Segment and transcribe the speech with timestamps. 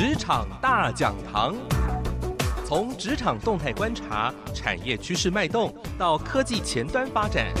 [0.00, 1.54] 职场大讲堂，
[2.64, 7.52] 从职场动态观察、产业趋势脉动到科技前端发展，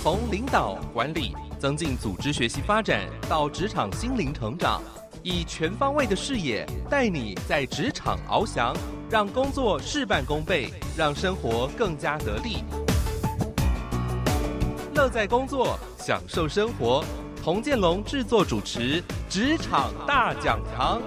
[0.00, 4.80] 从领导管理、增进组织学习发展到职场心灵成长，
[5.24, 8.72] 以全方位的视野带你在职场翱翔，
[9.10, 12.62] 让工作事半功倍，让生活更加得力。
[14.94, 17.04] 乐在工作，享受生活。
[17.48, 21.00] 童建龙制作主持《职场大讲堂》，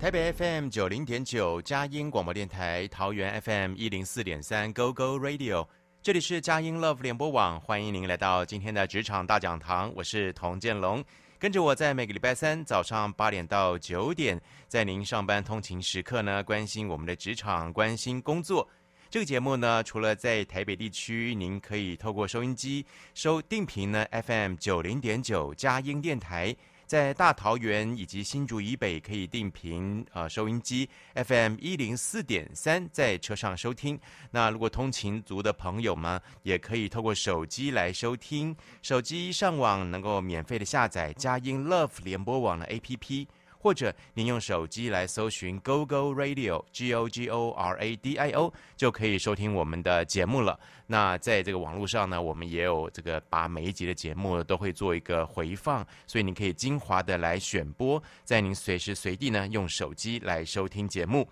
[0.00, 5.66] 台北 FM 九零点九，佳音广播电台，桃园 FM 一零四点三，Go Go Radio，
[6.00, 11.04] 这里是佳音 Love 联播网，欢迎您来到今天的《职场大讲堂》，我是童建龙，
[11.36, 18.68] 跟着我在每个礼拜三早上八点到九点，在您上班通勤时刻呢，关心我们的职场，关心工作。
[19.08, 22.84] 这个节目呢，除了在台北地区，您可以透过收音机
[23.14, 26.54] 收定频呢 FM 九零点九佳音电台，
[26.86, 33.98] 在大桃园以及新竹以北可以定频呃收音机 FM 一零四点三，在车上收听。
[34.32, 43.28] 那如果通勤族的朋友们，也可以透过手机来收听，手机上网能够免费的下载佳音 Love 联播网的 APP。
[43.66, 50.56] 或者您用手机来搜寻 Go Go Radio G O G O R A D I O 就可以收听我们的节目了。
[50.86, 61.28] 那在这个网络上呢，我们也有这个把每一集的节目都会做一个回放，所以您可以精华的来选播，在您随时随地呢用手机来收听节目。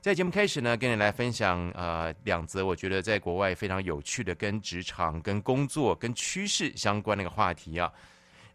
[0.00, 7.92] 在节目开始呢，跟你来分享呃两则我觉得在国外非常有趣的跟职场、跟工作、跟趋势相关的一个话题啊。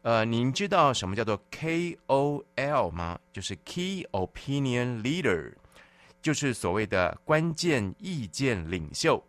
[0.03, 3.19] 呃，您知道什么叫做 KOL 吗？
[3.33, 5.53] 就是 Key Opinion Leader，
[6.21, 9.21] 就是所谓的关键意见领袖。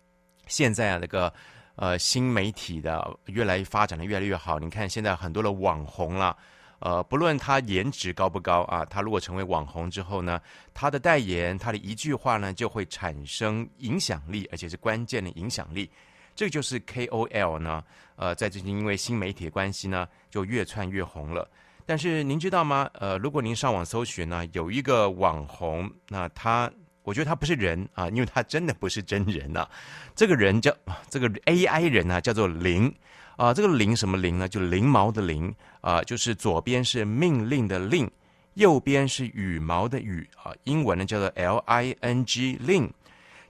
[0.46, 1.32] 现在啊，那个
[1.74, 4.58] 呃新媒体的越来发展的越来越好。
[4.58, 6.36] 你看现在很多的网红了，
[6.78, 10.40] 呃，不论他颜值高不高啊，他如果成为网红之后呢，
[10.72, 15.90] 他的代言，他的一句话呢，就会产生影响力，而且是关键的影响力。
[16.38, 17.82] 这就是 KOL 呢，
[18.14, 21.50] 呃，在最近因为新媒体关系呢，就越窜越红了。
[21.84, 22.88] 但是您知道吗？
[22.92, 26.70] 呃，如果您上网搜寻呢，有一个网红，那他，
[27.02, 29.68] 我觉得他不是人啊，因为他真的不是真人呐、
[30.14, 30.72] 这个人叫
[31.10, 32.94] 这个 AI 人呢、啊，叫做零
[33.36, 33.52] 啊。
[33.52, 34.48] 这个零什么零呢？
[34.48, 38.08] 就零毛的零啊，就是左边是命令的令，
[38.54, 40.54] 右边是羽毛的羽啊。
[40.62, 42.90] 英文呢叫做 L-I-N-G Ling。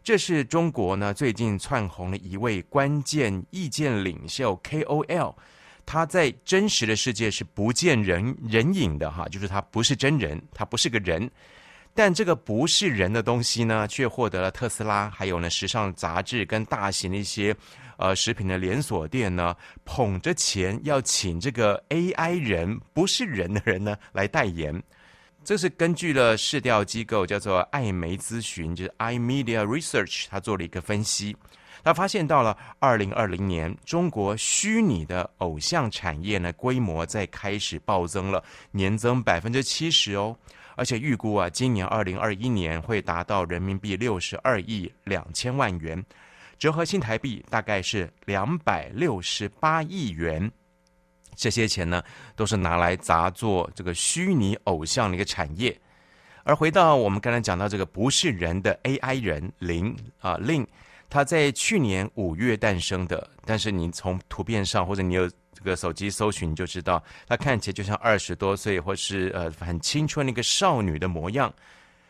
[0.09, 5.35] 这是中国呢最近窜红的一位关键意见领袖 KOL，
[5.85, 11.31] 他在真实的世界是不见人人影的哈，就是他不是真人，他不是个人，
[11.93, 17.55] 但这个不是人的东西呢，却获得了特斯拉，还有呢时尚杂志跟大型的一些
[17.99, 19.55] 呃食品的连锁店呢
[19.85, 24.83] 捧着钱要请这个 AI 人不是人的人呢来代言。
[25.45, 31.35] 这是根据了市调机构叫做艾媒咨询，就是 iMedia Research，他做了一个分析，
[31.83, 40.37] 他发现到了二零二零年，中国虚拟的偶像产业呢规模在开始暴增了，年增百分之七十哦，
[40.77, 46.05] 而且预估啊，今年二零二一年会达到人民币六十二亿两千万元，
[46.59, 50.53] 折合新台币大概是两百六十八亿元。
[51.39, 52.03] 这些钱呢，
[52.35, 55.75] 都是拿来砸做这个虚拟偶像的一个产业。
[56.43, 60.67] 而回到我们刚才讲到这个不是人的 AI 人零啊令，
[61.09, 71.53] 他在去年五月诞生的，但是你从图片上或者你有这个手机搜寻，你就知道他看起来就像二十多岁或是呃很青春的一个少女的模样。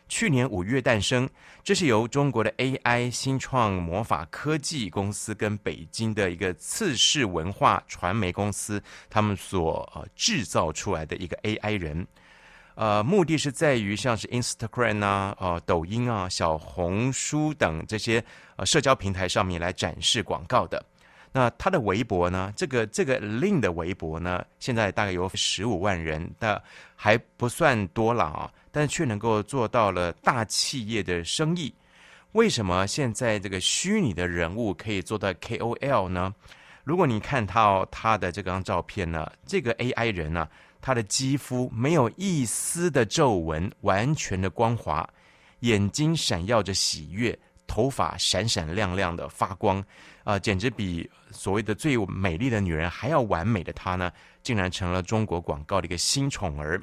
[0.08, 1.28] 去年五月诞生，
[1.62, 12.06] 这是由中国的 AI 新创魔法科技公司跟北京的一个次世文化传媒公司他们所呃制造出来的一个 AI 人，
[12.74, 18.24] 呃，目的是在于像是 Instagram 啊、呃、抖音啊、小红书等这些
[18.56, 20.82] 呃社交平台上面来展示广告的。
[21.32, 22.52] 那他的微博呢？
[22.56, 26.60] 这个这个 Lin 的微博呢，现在大概有十五万人，但
[26.96, 28.50] 还不算多了啊。
[28.70, 31.72] 但却能够做到了大企业的生意，
[32.32, 36.32] 为什么现在这个虚拟的人物可以做到 KOL 呢？
[36.84, 40.46] 如果你看到他的这张照片呢，这个 AI 人呢，
[40.80, 45.08] 他的肌肤没有一丝的皱纹，完全的光滑，
[45.60, 47.36] 眼睛闪耀着喜悦，
[47.66, 49.82] 头发闪闪亮亮的发光，
[50.24, 54.10] 啊、简直比所谓的最美丽的女人还要完美的她呢，
[54.42, 56.80] 竟然成了中国广告的一个新宠儿。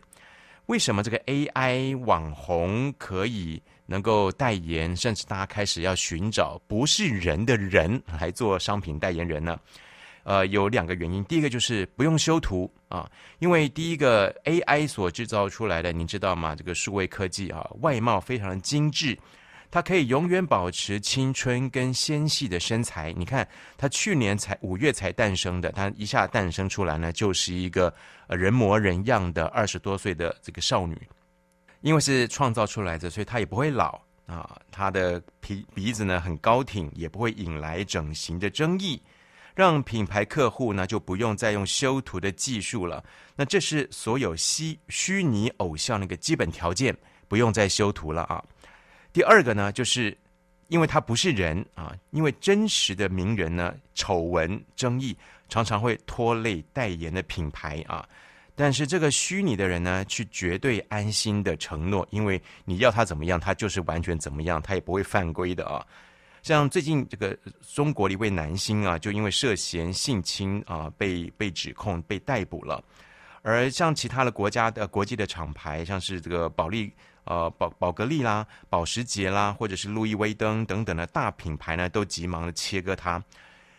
[0.67, 9.59] 为什么这个 AI 网红可以能够代言，甚至大家开始要寻找不是人的人来做商品代言人呢？
[10.23, 11.23] 呃，有两个原因。
[11.25, 13.07] 第一个就是不用修图啊，
[13.37, 16.55] 因为第一个 AI 所制造出来的，你知道吗？
[16.55, 19.15] 这个数位科技啊，外貌非常的精致，
[19.69, 23.13] 她可以永远保持青春跟纤细的身材。
[23.13, 23.47] 你看，
[23.77, 27.93] 她去年才五月才诞生的，她一下诞生出来呢，就是一个
[28.29, 30.97] 人模人样的二十多岁的这个少女。
[31.81, 34.59] 因为是创造出来的，所以她也不会老啊。
[34.71, 38.99] 她的鼻鼻子呢很高挺，也不会引来整形的争议，
[39.53, 43.03] 让品牌客户呢就不用再用修图的技术了。
[43.35, 46.95] 那这是所有虚虚拟偶像的一个基本条件，
[47.27, 48.43] 不用再修图了啊。
[49.15, 50.15] 第二个呢，就是
[50.67, 55.15] 因为他不是人啊，因为真实的名人呢丑闻争议
[55.47, 58.05] 常常会拖累代言的品牌啊。
[58.55, 65.81] 但是这个虚拟的人呢，去绝对安心的承诺，因为你要他怎么样，他就是完全怎么样，他也不会犯规的啊。
[66.43, 67.37] 像最近这个
[67.73, 72.83] 中国的一位男星啊，就因为涉嫌性侵啊，被被指控被逮捕了。
[73.43, 76.91] 而像其他的国家的国际的厂牌，像是这个保利
[77.25, 83.21] 呃宝宝格丽啦、保时捷啦，或者是路易威登等等的大品牌呢，都急忙的切割它。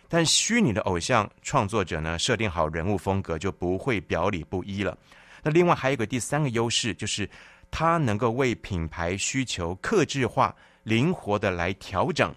[0.08, 4.96] 但虚拟的偶像创作者呢，设定好人物风格就不会表里不一了。
[5.42, 7.28] 那另外还有一个第三个优势，就是
[7.70, 10.54] 它能够为品牌需求克制化、
[10.84, 12.32] 灵活的来调整。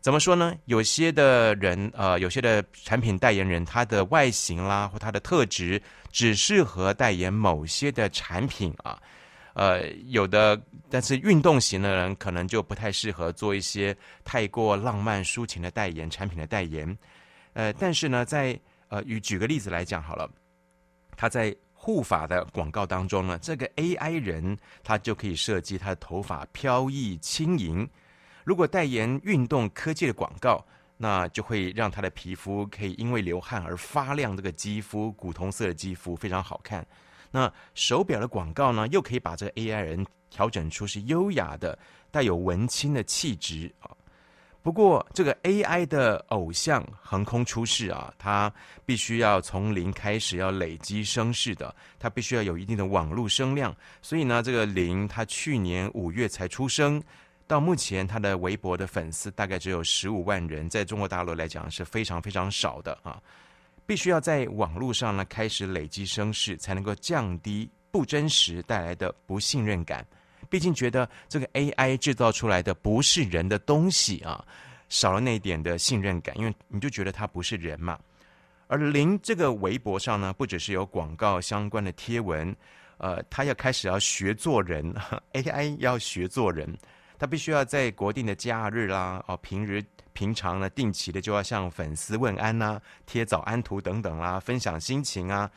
[0.00, 0.54] 怎么说呢？
[0.66, 5.80] 有些的人，呃，有些的产品代言人，他的外形啦或他的特质，
[6.12, 9.00] 只适合代言某些的产品啊。
[9.54, 10.60] 呃，有的，
[10.90, 16.98] 但是运动型的人可能就不太适合做一些太过浪漫抒情的代言产品的代言。
[17.52, 18.58] 呃，但是呢，在
[18.88, 20.28] 呃，与举个例子来讲好了，
[21.16, 27.88] 他在护发的广告当中呢，这个 AI 人他就可以设计他的头发飘逸轻盈。
[28.42, 30.64] 如果代言运动科技的广告，
[30.96, 36.84] 那就会让他的皮肤可以因为流汗而发亮，这个肌肤古铜色的肌肤非常好看。
[37.34, 41.76] 那手表的广告呢，又可以把这个 AI 人调整出是优雅的、
[42.12, 43.90] 带有文青的气质啊。
[44.62, 48.50] 不过，这个 AI 的偶像横空出世啊，他
[48.86, 53.74] 必须要从零开始，要累积声势的，他必须要有一定的网络声量。
[54.00, 57.02] 所以呢，这个零他去年五月才出生，
[57.48, 63.20] 到目前他的微博的粉丝大概只有十五万人，在中国大陆来讲是非常非常少的啊。
[63.86, 70.06] 必须要在网络上呢开始累积声势，才能够降低不真实带来的不信任感。
[70.50, 74.44] 毕竟觉得这个 AI 制造出来的不是人的东西啊，
[74.88, 77.98] 少了那一点的信任感，因为你就觉得它不是人嘛。
[78.66, 82.54] 而林这个微博上呢，不只是有广告相关的贴文，
[82.98, 84.94] 呃，他要开始要学做人，
[85.32, 86.76] AI 要学做人，
[87.18, 89.82] 他必须要在国定的假日啦，哦，平日。
[90.12, 95.50] 平常呢，定期的就要向粉丝问安呐、贴早安图等等啦、分享心情啊，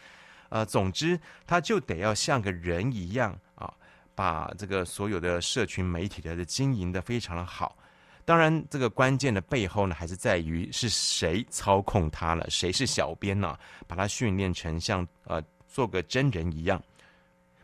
[0.49, 3.71] 呃，总之他就得要像个人一样啊，
[4.15, 7.77] 把这个所有的社群媒体的经营的非常的好。
[8.25, 13.55] 当然，这个关键的背后呢，还是在于是谁操控他了，谁是小编呢、
[13.85, 16.81] 把他训练成像呃做个真人一样。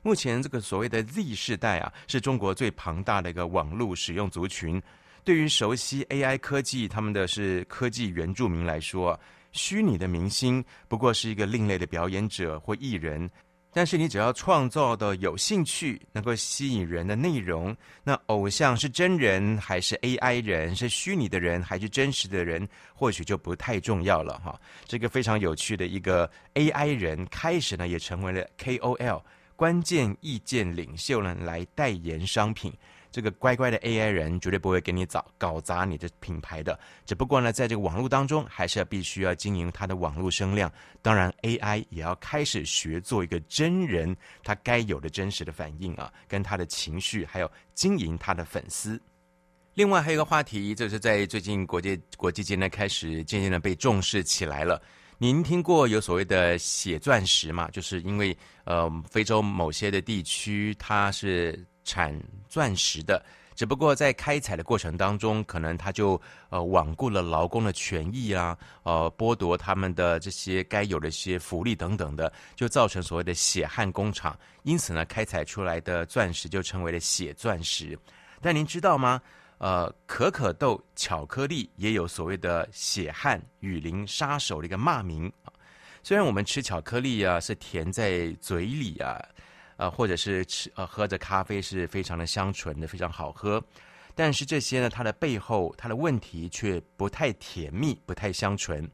[0.04, 4.80] 目前这个所谓的 Z 世代啊，是中国最庞大的一个网络使用族群。
[5.24, 9.18] 对于熟悉 AI 科技，他们的是科技原住民来说，
[9.54, 13.30] 虚拟的明星不过是一个另类的表演者或艺人。
[13.76, 24.60] 但是你只要创造的有兴趣、能够吸引人的内容，那偶像是真人还是 AI 人，是虚拟的人还是真实的人，或许就不太重要了哈。
[24.86, 29.24] 这个非常有趣的一个 AI 人，开始呢也成为了 KOL
[29.56, 32.74] 关键意见领袖呢，来代言商品。
[33.12, 40.72] 这个乖乖的 AI 人绝对不会给你找搞砸你的品牌的，只不过呢，在这个网络当中，还是要必须要经营它的网络声量。
[41.00, 49.00] 当然，AI 也要开始学做一个真人，他该有的真实的反应啊，跟他的情绪，还有经营他的粉丝。
[49.76, 54.82] 另外还有一个话题，就是在最近国际国际间呢，开始渐渐的被重视起来了。
[55.18, 57.70] 您听过有所谓的血钻石吗？
[57.72, 61.66] 就是因为呃，非洲某些的地区，它是。
[61.86, 62.18] 产
[62.48, 63.22] 钻石的，
[63.56, 66.14] 只不过在开采的过程当中，可能它就
[66.48, 74.34] 呃罔顾了劳工的权益啊，呃剥夺他们的这些该有的一些福利等等的，就造成所谓的血汗工厂。
[74.62, 78.00] 因此呢，开采出来的钻石就称为了血钻石。
[78.40, 79.22] 但您知道吗？
[79.64, 85.54] 呃，可可豆巧克力也有所谓的血汗雨林杀手的一个骂名啊。
[86.04, 89.24] 虽然我们吃巧克力啊是甜在嘴里啊。
[89.78, 93.62] 呃，或者是吃呃喝着咖啡是非常的香醇的，非常好喝，
[94.14, 98.88] 但是这些呢，它的背后它的问题却不太甜蜜，不太香醇，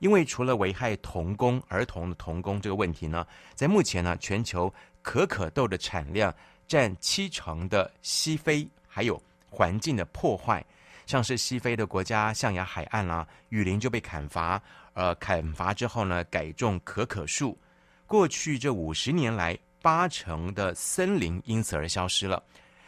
[0.00, 3.24] 因为除了危害童工、儿童的童工这个问题呢，
[3.54, 6.34] 在目前呢，全球可可豆的产量
[6.66, 10.64] 占七成的西非，还有环境的破坏，
[11.06, 14.60] 像是西非的国家象牙海岸啦、啊，雨林就被砍伐，
[14.94, 17.58] 呃，砍伐之后呢，改种可可树，
[18.06, 22.42] 过去这五十年来，八成的森林因此而消失了。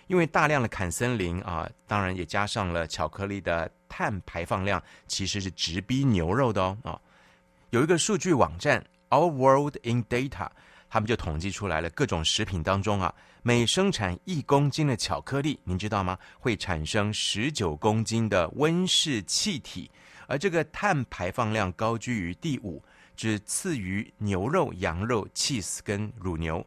[0.07, 7.01] 因为大量的砍森林啊，当然也加上了巧克力的碳排放量，其实是直逼牛肉的哦啊。
[7.71, 10.49] 有一个数据网站 Our World in Data，
[10.89, 16.19] 他们就统计出来了各种食品当中啊，每生产一公斤的巧克力，您知道吗？
[16.39, 19.91] 会产生十九公斤的温室气体，
[20.27, 22.83] 而这个碳排放量高居于第五，
[23.17, 26.65] 只次于牛肉、羊肉、cheese 跟乳牛。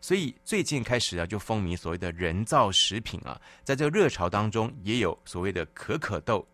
[0.00, 6.44] 所以最近开始啊，就风靡所谓的人造食品啊，在这个热潮当中，也有所谓的可可豆，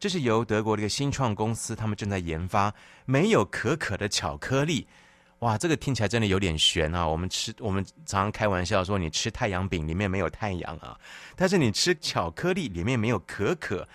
[0.00, 2.74] 这是由德国的一个新创公司，他们正在研发
[3.04, 4.86] 没有可可的巧克力。
[5.42, 7.04] 哇，这个听起来真的有点悬啊！
[7.04, 10.96] 我们吃，我们常常开玩笑说，你吃太阳饼里面没有太阳啊，
[11.34, 13.86] 但是你吃巧克力里面没有可可，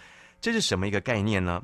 [0.42, 1.63] 这是什么一个概念呢？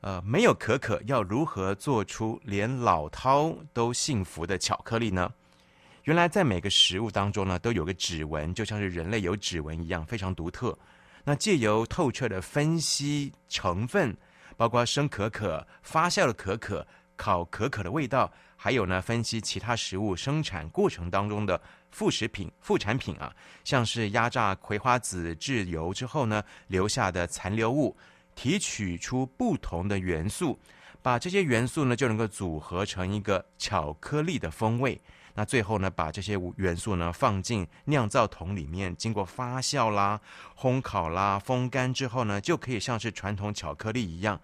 [0.00, 5.32] 呃，没有可可，要如何做出连老饕都幸福的巧克力呢？
[6.02, 10.76] 原来在每个食物当中呢，都有个指纹，就像是人类有指纹一样，非常独特。
[11.22, 14.16] 那借由透彻的分析成分，
[14.56, 16.84] 包括生可可、发酵的可可、
[17.22, 21.60] 烤可可的味道，还有呢，分析其他食物生产过程当中的
[21.92, 27.96] 副食品、副产品啊，像是压榨葵花籽制油之后呢，留下的残留物，
[28.34, 30.58] 提取出不同的元素，
[31.00, 35.00] 把这些元素呢，就能够组合成一个巧克力的风味。
[35.34, 40.20] 那最后呢，把这些元素呢放进酿造桶里面，经过发酵啦、
[40.58, 44.40] 烘烤啦、风干之后呢，就可以像是传统巧克力一样。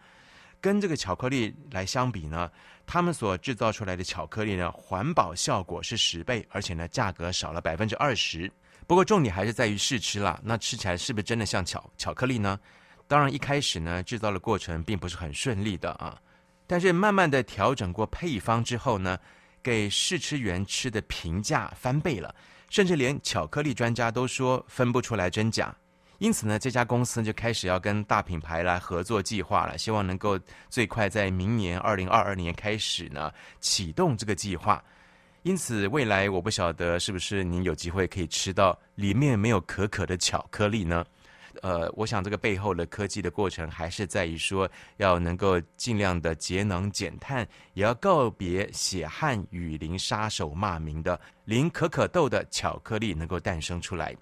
[0.60, 2.50] 跟这个巧克力来相比呢，
[2.86, 8.50] 他们所制造出来的巧克力呢，环保效果是十倍，而且呢，价格少了百分之二十。
[8.86, 12.58] 不过重点还是在于试吃啦，那吃起来是不是真的像巧巧克力呢？
[13.06, 16.18] 当然一开始呢，制造的过程并不是很顺利的啊，
[16.66, 19.18] 但是慢慢的调整过配方之后呢。
[19.60, 22.32] 给试吃员吃的评价翻倍了，
[22.70, 25.76] 甚至连巧克力专家都说分不出来真假。
[26.18, 34.82] 因此呢，这家公司就开始要跟大品牌来合作计划了，希望能够最快在明年二零二二年开始呢启动这个计划。
[35.44, 41.04] 因此，未来我不晓得是不是您有机会可以吃到里面没有可可的巧克力呢？
[41.62, 54.14] 呃，我想这个背后的科技的过程，还是在于说，要能够尽量的节能减碳，也要告别血汗雨林杀手骂名的零可可豆的巧克力能够诞生出来。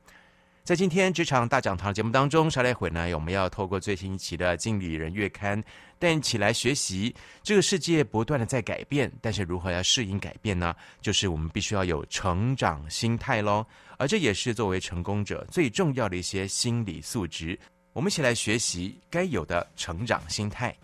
[0.67, 5.63] 在今天职场大讲堂节目当中，稍待会呢，我们要透过最新一期的《经理人月刊》，
[5.97, 10.75] 带一起来学习这个世界不断的在改变，但是如何要适应改变呢？
[11.01, 13.65] 就是我们必须要有成长心态喽，
[13.97, 17.57] 而这也是作为成功者最重要的一些心理素质。
[17.93, 20.77] 我们一起来学习该有的成长心态。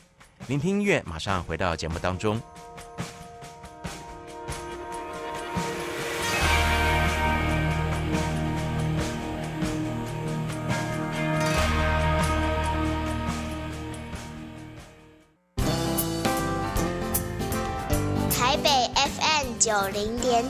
[0.47, 2.41] 聆听音乐，马上回到节目当中。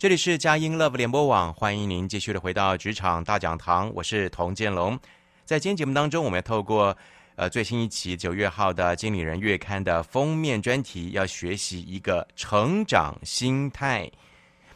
[0.00, 4.98] 这里是佳音 Love 联播网，欢迎您继续的回到职场大讲堂，我是童建龙。
[5.44, 6.96] 在今天节目当中，我们要透过
[7.36, 14.10] 呃最新一期九月号的《经理人月刊》的封面专题，要学习一个成长心态。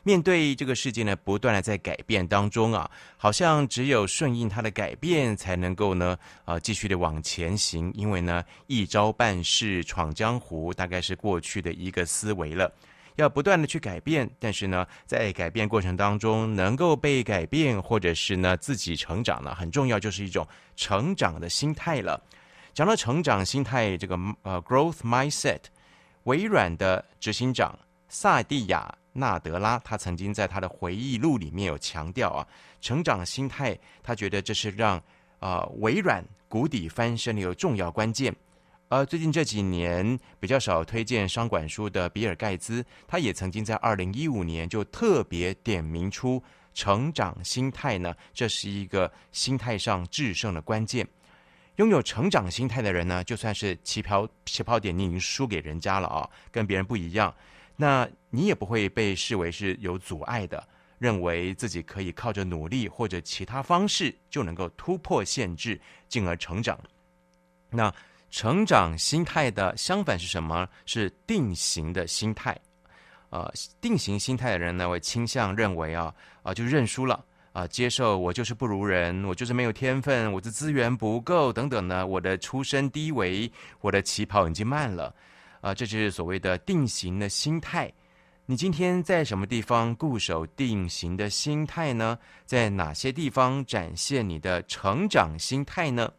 [0.03, 7.91] 面对这个世界呢，不断的在改变当中啊，好像只有顺应它的改变，才能够呢呃继续的往前行。
[7.95, 12.71] 因为呢，一招半式闯江湖，大概是过去的一个思维了。
[13.17, 22.21] 要不断的去改变，但是呢，在改变过程当中，能够被改变，或者是呢自己成长呢，很重要，就是一种成长的心态了。
[22.73, 25.61] 讲到成长心态，这个呃，growth mindset，
[26.25, 27.79] 微软的执行长
[28.09, 32.47] 萨蒂亚纳德拉，他曾经在他的回忆录里面有强调啊，
[32.81, 35.01] 成长心态，他觉得这是让
[35.39, 38.35] 呃微软谷底翻身的一个重要关键。
[38.89, 46.43] 而最近这几年比较少推荐商管书的比尔盖茨，他也曾经在二零一五年就特别点名出
[46.75, 51.07] 成长心态呢，这是一个心态上制胜的关键。
[51.77, 57.35] 拥有成长心态的人呢，就算是起跑起跑点你已经输给人家了啊，跟别人不一样，
[57.77, 66.79] 那你也不会被视为是有阻碍的，认为自己可以靠着努力或者其他方式就能够突破限制，进而成长。
[67.71, 67.93] 那
[68.35, 70.69] 成长心态的相反是什么？
[70.87, 72.59] 是定型的心态。
[73.31, 73.49] 呃，
[73.81, 76.13] 定型心态的人呢，会倾向认为啊
[76.43, 77.25] 啊，就认输了。
[77.53, 82.05] 啊，接受我就是不如人，我就是没有天分，我的资源不够等等呢。
[82.05, 83.49] 我的出身低微，
[83.81, 85.15] 我的起跑已经慢了，
[85.61, 87.89] 啊，这就是所谓的定型的心态。
[88.47, 92.19] 你今天在什么地方固守定型的心态呢？
[92.45, 96.13] 在哪些地方展现你的成长心态呢？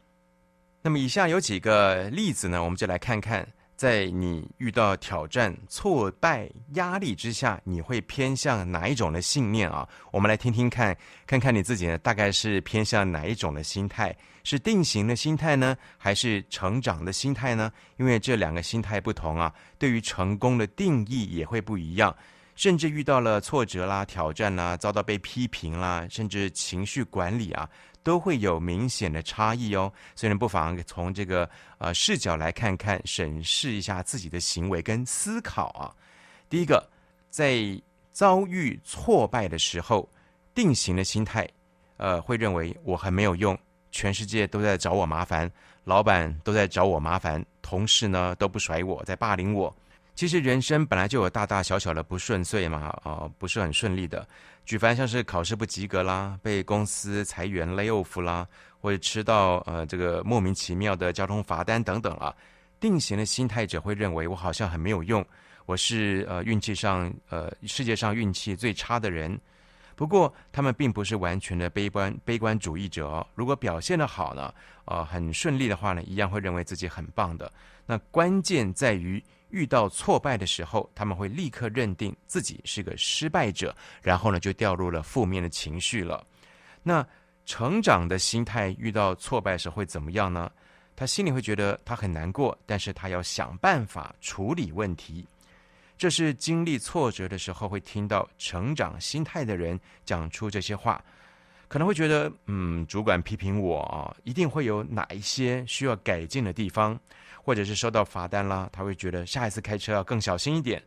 [0.85, 3.43] 那么以下有几个例子呢，我们就来看看。
[3.75, 9.89] 在你遇到挑战、挫败、压力之下，你会偏向哪一种的信念啊？
[10.11, 14.15] 我们来听听看，看看你自己呢，大概是偏向哪一种的心态？
[14.43, 17.71] 是定型的心态呢，还是成长的心态呢？
[17.97, 22.15] 因为这两个心态不同啊，对于成功的定义也会不一样。
[22.55, 27.67] 甚至遇到了挫折啦、挑战啦，遭到被批评啦，甚至情绪管理啊。
[28.05, 35.89] 都会有明显的差异哦，所以呢，不妨从这个呃视角来看看，审视一下自己的行为跟思考啊。
[36.47, 36.87] 第一个，
[37.31, 37.81] 在
[38.11, 40.07] 遭遇挫败的时候，
[40.53, 41.49] 定型的心态，
[41.97, 43.57] 呃，会认为我很没有用，
[43.91, 45.51] 全世界都在找我麻烦，
[45.85, 49.75] 老板都在找我麻烦，同事呢都不甩我，在霸凌我。
[50.15, 54.25] 其实人生本来就有大大小小的不顺遂嘛，啊、不是很顺利的。
[54.65, 58.47] 举凡像是考试不及格啦，被公司裁员 lay off 啦，
[58.79, 62.33] 或者吃到呃这个莫名其妙的交通罚单等等啊，
[62.79, 65.23] 定型的心态者会认为我好像很没有用，
[65.65, 69.37] 我是呃运气上呃世界上运气最差的人。
[69.97, 74.53] 不过他们并不是完全的悲观悲观主义者哦，如果表现得好呢，
[74.85, 77.51] 呃很顺利的话呢，一样会认为自己很棒的。
[77.85, 79.21] 那关键在于。
[79.55, 86.21] 遇到挫败的时候，他们会立刻认定自己是个失败者，然后呢，就掉入了负面的情绪了。
[86.83, 87.07] 那
[87.45, 90.51] 成长的心态遇到挫败时会怎么样呢？
[90.93, 95.25] 他心里会觉得他很难过，但是他要想办法处理问题。
[95.97, 101.01] 这是经历挫折的时候会听到成长心态的人讲出这些话，
[101.69, 106.99] 可能会觉得，嗯，主管批评我啊，一定会有哪一些需要改进的地方。
[107.45, 110.81] 或者是收到罚单啦，他会觉得下一次开车要更小心一点。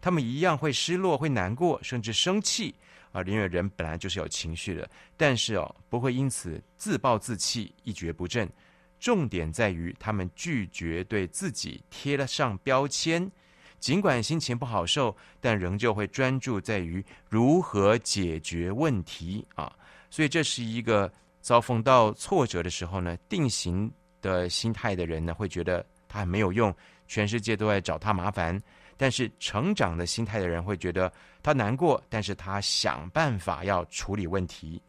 [0.00, 2.74] 他们一样会失落、会难过，甚至生气
[3.12, 4.88] 啊，因为人本来就是有情绪的。
[5.18, 8.50] 但是哦，不会因此自暴自弃、一蹶不振。
[8.98, 13.30] 重点在于他们拒绝对自己贴了上标签，
[13.78, 19.70] 尽管心情不好受，但仍旧会专注在于如何解决问题啊。
[20.08, 23.92] 所以这是一个遭逢到挫折的时候呢，定型
[24.22, 25.84] 的心态的人呢，会觉得。
[26.08, 26.74] 他很没有用，
[27.06, 28.60] 全世界都在找他麻烦。
[28.96, 34.82] 但是成长的心态的人会觉得他难过，但是他想办法要处理问题。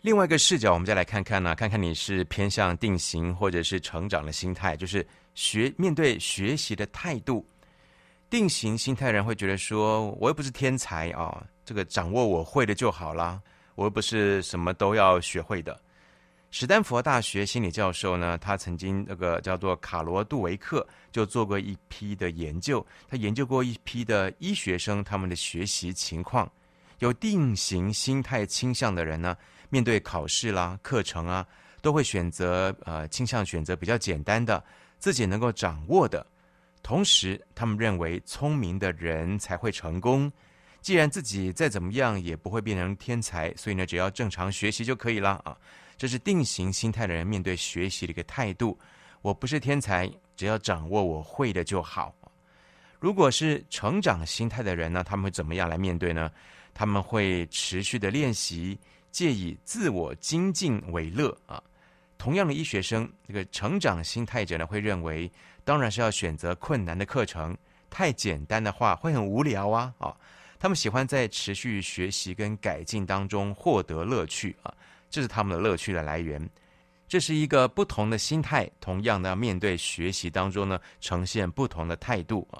[0.00, 7.44] 另外一个视角，我们再来看看呢，看看你是偏向定型或者是成长的心态，就是学面对学习的态度。
[8.30, 13.40] 定型心态的人会觉得说，我又不是天才啊，这个掌握我会的就好啦，
[13.74, 15.78] 我又不是什么都要学会的。
[16.54, 22.86] 史丹佛大学心理教授呢，他曾经那个叫做卡罗杜维克，就做过一批的研究。
[23.08, 26.48] 他研究过一批的医学生，他们的学习情况。
[26.98, 29.34] 有定型心态倾向的人呢，
[29.70, 31.44] 面对考试啦、课程啊，
[31.80, 34.62] 都会选择呃倾向选择比较简单的，
[34.98, 36.24] 自己能够掌握的。
[36.82, 40.30] 同时，他们认为聪明的人才会成功。
[40.82, 45.56] 既然自己再怎么样也不会变成天才，所以呢，只要正常学习就可以了啊。
[45.96, 48.78] 这是定型心态的人面对学习的一个态度。
[49.20, 52.14] 我不是天才，只要掌握我会的就好。
[52.98, 56.30] 如果是成长心态的人呢，他们会怎么样来面对呢？
[56.74, 58.78] 他们会持续的练习，
[59.10, 61.62] 借以自我精进为乐啊。
[62.16, 65.30] 同样的医学生，这个成长心态者呢，会认为，
[65.64, 67.56] 当然是要选择困难的课程，
[67.90, 70.16] 太简单的话会很无聊啊啊。
[70.58, 74.72] 他们喜欢在持续学习跟改进当中获得乐趣啊。
[75.12, 76.42] 这是他们的乐趣的来源，
[77.06, 78.68] 这是一个不同的心态。
[78.80, 82.58] 同样呢，面对学习当中呢，呈现不同的态度啊。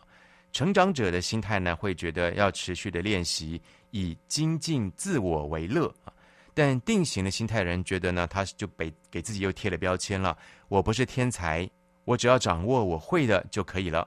[0.52, 3.58] 成长者的心态呢，会觉得要持续的练习，
[3.90, 6.12] 以精进自我为乐啊。
[6.52, 10.36] 但定型的心态人觉得呢，他就被给自己又贴了标签了。
[10.68, 11.66] 我不是天才，
[12.04, 14.06] 我只要掌握我会的就可以了。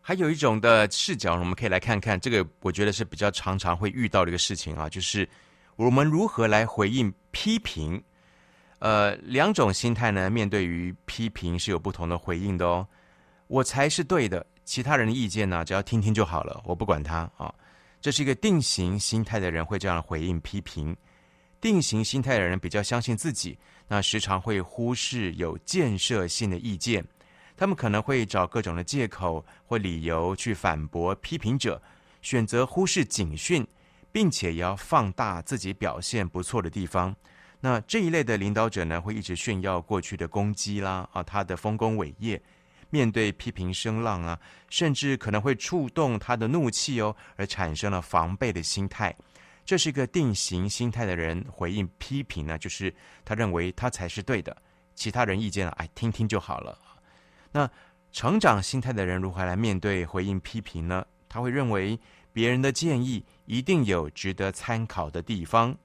[0.00, 5.28] 还有一种的视角，我们可以来看看这个，我觉得是比较常常会遇到的一个事情啊，就是
[5.76, 8.02] 我们如何来回应批评。
[8.78, 12.86] 呃，两种心态呢，面对于批评是有不同的回应的哦。
[13.46, 17.54] 我才是对的，其他人的意见呢，只要听听就好了，我不管他啊。
[18.00, 20.96] 这是一个定型心态的人会这样回应批评。
[21.60, 23.56] 定型心态的人比较相信自己，
[23.86, 27.06] 那时常会忽视有建设性的意见。
[27.56, 31.80] 他们可能会找各种的借口或理由去反驳批评者，
[32.20, 33.64] 选择忽视警讯，
[34.12, 37.16] 并且也要放大自己表现不错的地方。
[37.60, 42.40] 那这一类的领导者呢，会一直炫耀过去的功绩啦，啊，他的丰功伟业。
[42.90, 49.16] 面对批评声浪啊，甚至可能会触动他的怒气哦，而产生了防备的心态。
[49.64, 52.94] 这是一个定型心态的人回应批评呢，就是
[53.24, 54.54] 他认为他才是对的，
[54.94, 56.76] 其他人意见啊，哎，听听就好了。
[57.52, 57.70] 那
[58.10, 61.02] 成长心态的人如何来面对回应批评呢？
[61.30, 61.98] 他会认为
[62.32, 65.76] 别人的建议一定有值得参考的地方。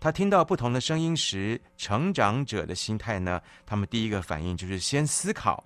[0.00, 5.62] 他听到不同的声音时，成长者的心态呢，他们第一个反应就是先思考。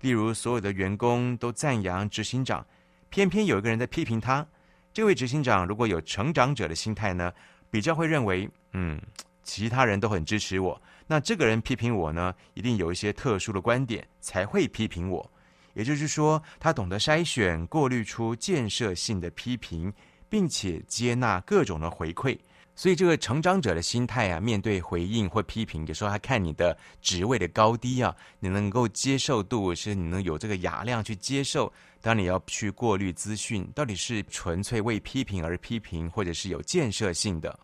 [0.00, 2.64] 例如，所有的员工都赞扬执行长，
[3.08, 4.46] 偏偏有一个人在批评他。
[4.92, 7.32] 这位执行长如果有成长者的心态呢，
[7.70, 9.00] 比较会认为，嗯，
[9.44, 15.30] 其他人都很支持我，那这个人批评我呢，一定有一些特殊的观点才会批评我。
[15.78, 19.92] 也就是说，他懂得筛选、过滤出建设性的批评，
[20.28, 22.36] 并且接纳各种的回馈。
[22.74, 31.72] 所以，这个成长者的心态啊，面对回应或批评，有时候他看你的职位的高低啊，你能够接受度，是你能有这个雅量去接受。
[32.00, 37.56] 当你要去过滤资讯，到底是纯粹为批评而批评，或者是有建设性的，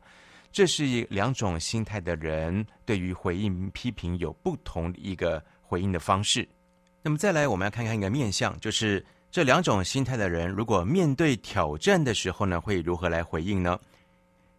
[0.52, 6.48] 这是两种心态的人对于回应批评有不同一个回应的方式。
[7.06, 13.78] 那么再来，我们要看看一个面相，就是这两种心态的人，如果面对挑战的时候呢，会如何来回应呢？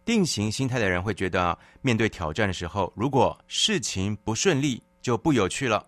[0.04, 5.84] 定型心态的人会觉得，面对挑战的时候，如果事情不顺利，就不有趣了。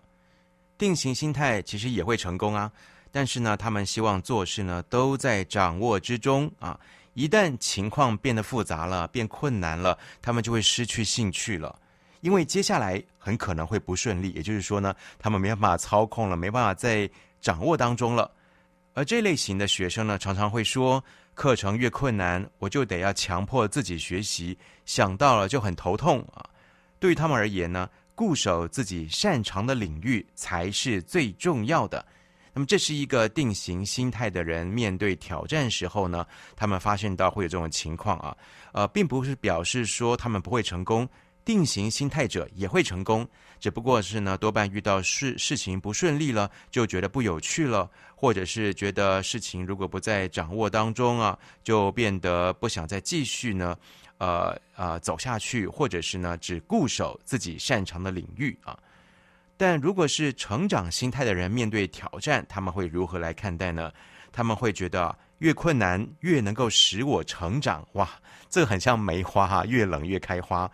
[0.77, 2.69] 定型心态其实也会成功啊，
[3.09, 6.77] 但是呢，他们希望做事呢都在掌握之中啊。
[7.13, 11.79] 一旦情况变得复杂了，变困难了，他们就会失去兴趣了，
[12.21, 14.31] 因为接下来很可能会不顺利。
[14.31, 17.09] 也就是说呢，他们没办法操控了，没办法在
[17.41, 18.29] 掌握当中了。
[18.93, 21.03] 而这类型的学生呢，常常会说。
[21.35, 26.43] 课程越困难，我就得要强迫自己学习，想到了就很头痛啊。
[26.99, 32.05] 对于他们而言呢，固守自己擅长的领域才是最重要的。
[32.51, 36.27] 那么，这是一个定型心态的人面对挑战时候呢，
[36.57, 38.35] 他们发现到会有这种情况啊，
[38.73, 41.07] 呃，并不是表示说他们不会成功。
[41.49, 43.27] 定型心态者也会成功，
[43.59, 53.75] 只不过是呢，多半遇到事事情不顺利了，就觉得不有趣了，或者是觉得事情如果不在掌握当中啊，就变得不想再继续呢，
[54.19, 58.77] 呃呃走下去，或者是呢，只固守自己擅长的领域啊。
[59.57, 63.91] 但如果是成长心态的人，面对挑战，他们会如何来看待呢？
[64.31, 68.07] 他们会觉得越困难越能够使我成长，哇，
[68.51, 70.69] 这很像梅花哈，越冷越开花。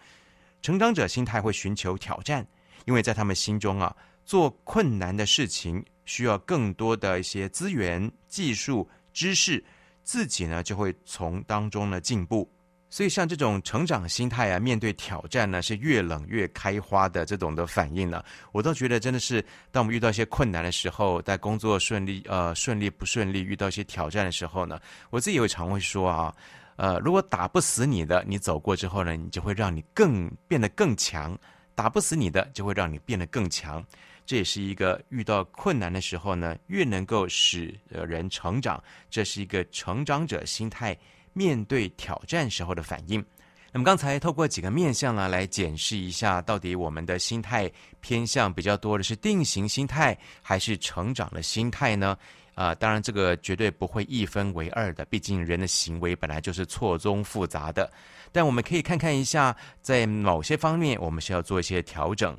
[0.66, 2.44] 成长者心态会寻求挑战，
[2.86, 9.64] 因为在他们心中啊，做困难的事情需要更多的一些资源、技术、知识，
[10.02, 12.52] 自己呢就会从当中呢进步。
[12.90, 26.36] 所以像这种成长心态啊，面对挑战呢是越冷越开花的这种的反应呢，我都觉得真的是，当我们遇到一些困难的时候，在工作顺利呃顺利不顺利，遇到一些挑战的时候呢，我自己也会常会说啊。
[26.76, 31.34] 呃，如果打不死你的，你走过之后呢，你就会让你更变得更强；
[31.74, 33.84] 打不死你的，就会让你变得更强。
[34.26, 38.84] 这也是一个遇到困难的时候呢，越能够使人成长。
[39.10, 40.98] 这是一个成长者心态
[41.32, 43.24] 面对挑战时候的反应。
[43.72, 52.18] 那么刚才透过几个面向呢，来检视一下，到底我们的心态偏向比较多的是定型心态，还是成长的心态呢？
[52.56, 57.92] 啊、当然，这个绝对不会一分为二的，毕竟人的行为本来就是错综复杂的。
[58.32, 62.36] 但我们可以看看一下，在某些方面，我们需要做一些调整。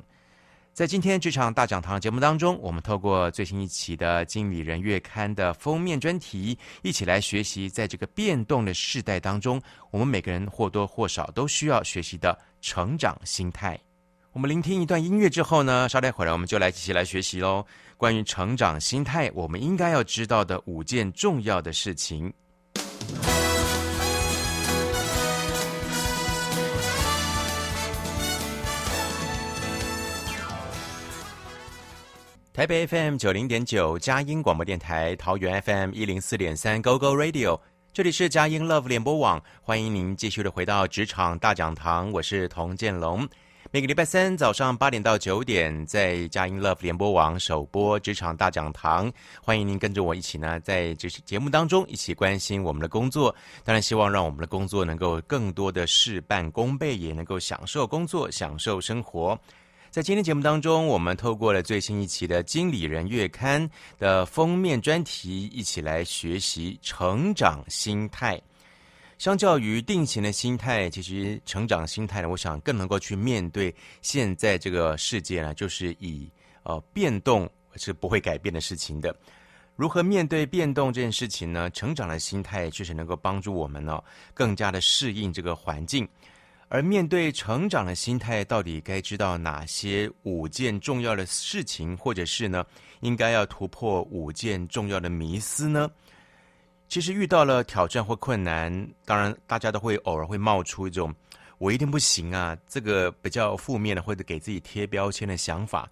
[0.73, 13.79] 在今天这场大讲堂节目当中，我们透过最新一期的《经理人月刊》的封面专题，一起来学习，在这个变动的世代当中，我们每个人或多或少都需要学习的成长心态。
[14.33, 17.65] 我们聆听一段音乐之后呢，稍待会儿我们就来一起来学习喽。
[17.97, 22.31] 关于成长心态，我们应该要知道的五件重要的事情。
[32.53, 37.59] 台北 FM 九零点九，佳音广播电台；桃园 FM 一零四点三，Go Go Radio。
[37.91, 43.27] 这里是佳音 Love 联播网，欢迎您继续的回到职场大讲堂，我是童建龙。
[43.69, 49.11] 每个礼拜三早上八点到九点，在佳音 Love 联播网首播职场大讲堂，
[49.43, 53.35] 欢迎您跟着我一起呢，在这节目当中一起关心我们的工作。
[53.65, 59.37] 当然，希望让我们的工作能够更多的事半功倍，也能够享受工作，享受生活。
[59.89, 63.67] 在今天节目当中，我们透过了最新一期的《经理人月刊》
[63.99, 68.41] 的封面专题，一起来学习成长心态。
[69.17, 76.29] 相较于定型的心态，其实成长心态呢，我想更能够去面对现在这个世界呢，就是以
[76.63, 79.15] 呃变动是不会改变的事情的。
[79.75, 81.69] 如何面对变动这件事情呢？
[81.69, 84.03] 成长的心态确实能够帮助我们呢，
[84.33, 86.07] 更加的适应这个环境。
[86.69, 92.65] 而面对成长的心态，到底该知道哪些五件重要的事情，或者是呢，
[92.99, 95.89] 应该要突破五件重要的迷思呢？
[96.87, 101.13] 其实遇到了挑战或困难，当然大家都会偶尔会冒出一种
[101.59, 105.89] “我一定不行啊”这个比较负面的，或者给自己贴标签的想法。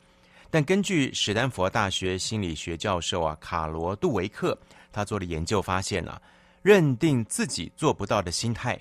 [0.50, 4.58] 但根据史丹佛大学心理学教授啊卡罗杜维克
[4.92, 6.22] 他做的研究发现啊，
[6.62, 8.80] 认定自己做不到的心态。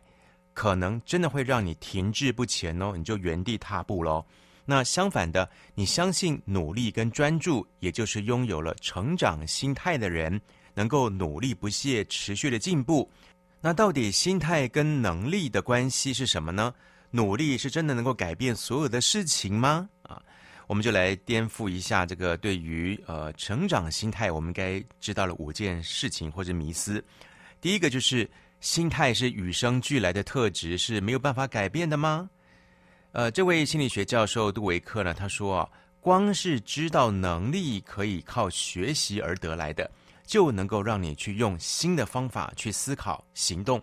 [0.52, 4.24] 可能真的会让你停滞不前哦，你就原地踏步喽。
[4.64, 10.40] 那相反的，你相信努力跟专注，也就是拥有了成长心态的人，
[10.74, 13.10] 能够努力不懈，持续的进步。
[13.60, 16.74] 那到底心态跟能力的关系是什么呢？
[17.10, 19.88] 努力是真的能够改变所有的事情吗？
[20.02, 20.20] 啊，
[20.66, 27.02] 我们就来颠覆一下这个对于呃成长心态，我们该知道了五件事情或者迷思。
[27.60, 28.28] 第一个就是。
[28.60, 32.30] 心态是与生俱来的特质，是没有办法改变的吗？
[33.12, 35.68] 呃，这位心理学教授杜维克呢，他说啊，
[36.00, 39.90] 光是知道能力可以靠学习而得来的，
[40.24, 43.82] 就能够让你去用新的方法去思考、行动。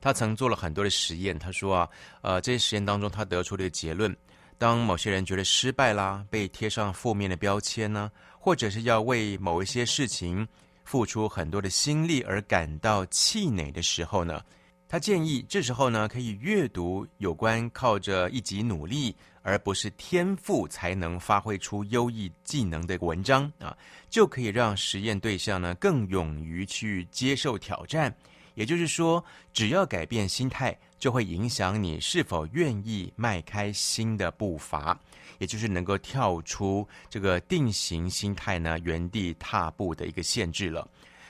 [0.00, 1.88] 他曾做了很多的实验，他说啊，
[2.22, 4.16] 呃，这些实验当中，他得出的结论：
[4.58, 10.46] 当某些人觉得失败啦，被贴上负面的标签呢，或者是要为某一些事情。
[10.84, 14.40] 付出很多的心力而感到气馁的时候呢，
[14.88, 23.76] 他建议这时候呢，可以阅读有关靠着一己努力而不是天赋才能发挥出优异技能的文章啊，
[24.08, 28.14] 就可以让实验对象呢更勇于去接受挑战。
[28.54, 29.22] 也就是说，
[29.52, 34.98] 只要改变心态，就会影响你是否愿意迈开新的步伐。
[35.38, 40.88] 也就是能够跳出这个定型心态呢，原地踏步的一个限制了。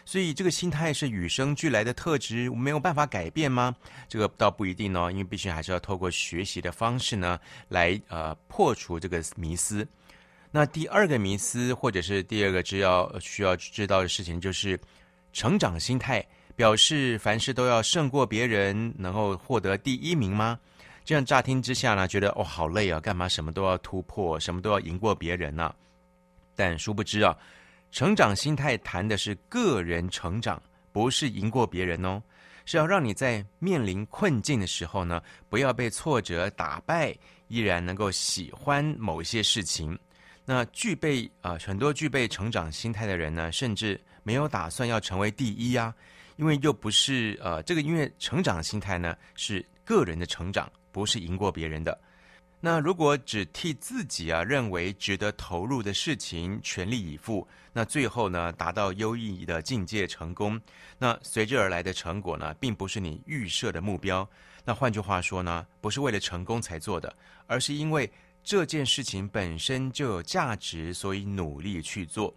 [0.08, 3.76] 所以这个心态是与生俱来的特质，没有办法改变吗？
[4.08, 9.86] 这个倒不一定哦，因为必须还是要透过学习的方式呢，来呃破除这个迷思。
[10.50, 14.80] 那第二个迷思，或者是第二个只要需要知道的事情，就是
[15.34, 20.58] 成长心态表示凡事都要胜过别人，能够获得第一名吗？
[21.04, 25.74] 这样乍听之下呢，觉得哦好累啊，干嘛什么都要突破，什么都要赢过别人呢、
[26.56, 27.36] 但殊不知啊，
[27.90, 32.22] 成长心态谈的是个人成长，不是赢过别人哦，
[32.64, 37.16] 是要让你在面临困境的时候呢，不要被挫折打败，
[37.48, 39.98] 依然能够喜欢某一些事情。
[40.44, 45.94] 那具备啊、呃、很多具备成长心态的人呢，甚至没有打算要成为第一啊，
[46.36, 50.70] 因为又不是呃这个，因为成长心态呢是个人的成长。
[50.90, 51.96] 不是赢过别人的。
[52.60, 60.60] 那如果只替自己啊认为值得投入的事情全力以赴，那最后呢达到优异的境界成功，
[60.98, 64.28] 那随之而来的成果呢，并不是你预设的目标。
[64.64, 67.14] 那换句话说呢，不是为了成功才做的，
[67.46, 68.10] 而是因为
[68.42, 72.34] 这件事情本身就有价值，所以努力去做。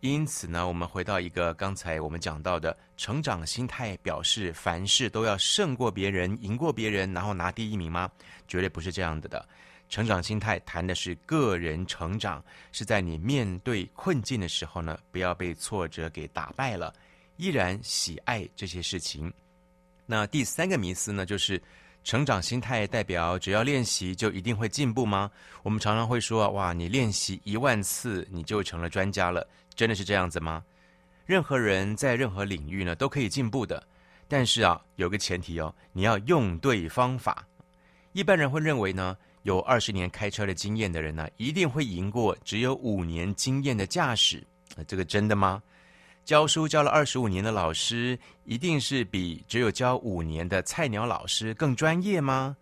[0.00, 8.10] 因此呢，我们回到一个刚才我们讲到的成长心态，表示凡事都要胜过别人、赢过别人，然后拿第一名吗？
[8.48, 9.46] 绝对不是这样的的。
[9.90, 16.94] 成长心态谈的是个人成长，是在你面对困境的时候呢，不要被挫折给打败了，
[17.36, 19.30] 依然喜爱这些事情。
[20.06, 21.60] 那第三个迷思呢，就是
[22.02, 25.30] 成长心态代表只要练习就一定会进步吗？
[25.62, 29.46] 我们常常会说，哇，你练习一万次，你就成了专家了。
[29.74, 30.62] 真的是这样子吗？
[31.26, 33.86] 任何人在任何领域呢都可以进步的，
[34.26, 37.46] 但是啊，有个前提哦，你要用对方法。
[38.12, 44.42] 一般人会认为呢，有二十年开车的经验的人呢，一定会赢过只有五年经验的驾驶。
[44.88, 45.62] 这个真的吗？
[46.24, 52.56] 教书教了二十五年的老师，一定是比只有教五年的菜鸟老师更专业吗？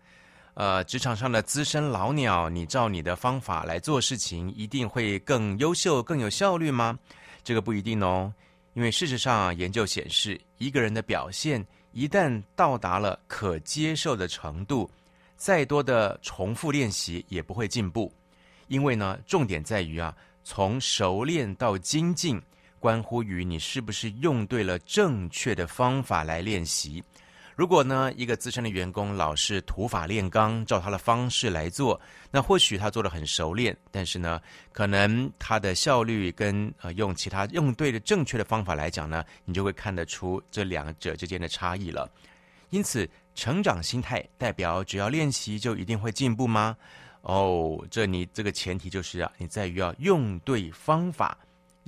[0.55, 6.97] 呃，职场上的资深老鸟，你照你的方法来做事情，一定会更优秀、更有效率吗？
[7.43, 8.33] 这个不一定哦。
[8.73, 14.89] 因为事实上，研究显示，一个人的表现一旦到达了可接受的程度，
[15.37, 18.11] 再多的重复练习也不会进步。
[18.67, 22.41] 因为呢，重点在于啊，从熟练到精进，
[22.79, 27.03] 关乎于你是不是用对了正确的方法来练习。
[27.55, 31.99] 如果呢，一个资深的员工老是土法炼钢，照他的方式来做，
[32.31, 34.39] 那或许他做的很熟练，但是呢，
[34.71, 42.09] 可能他的效率跟呃用其他用对的正确的方法来讲呢，你就会看得出这两者之间的差异了。
[42.69, 46.77] 因此，成长心态代表只要练习就一定会进步吗？
[47.23, 51.37] 哦，这你这个前提就是啊，你在于要用对方法，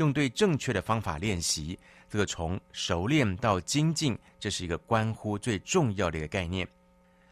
[0.01, 1.77] 用对正确的方法练习。
[2.09, 6.67] 这个从熟练到精进，这是一个关乎最重要的一个概念。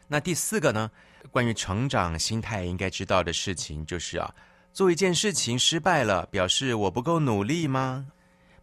[0.07, 0.89] 那第四个呢，
[1.31, 4.33] 关于成长心态应该知道的事情，就是啊，
[4.71, 8.07] 做一件事情失败了，表示我不够努力吗？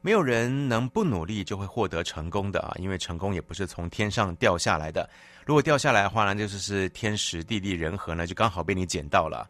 [0.01, 5.09] 没有人能不努力就会获得成功的啊，因为成功也不是从天上掉下来的。
[5.45, 9.47] 如果掉下来的话呢，就是是天时地利人和呢，就刚好被你捡到了。